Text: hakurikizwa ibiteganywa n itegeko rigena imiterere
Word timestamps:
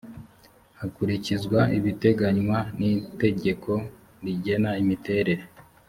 hakurikizwa 0.79 1.59
ibiteganywa 1.77 2.57
n 2.77 2.79
itegeko 2.91 3.71
rigena 4.23 4.71
imiterere 4.83 5.43